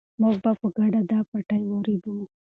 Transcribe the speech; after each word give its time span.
موږ 0.21 0.35
به 0.43 0.51
په 0.59 0.67
ګډه 0.77 1.01
دا 1.11 1.19
پټی 1.29 1.61
ورېبو. 1.67 2.15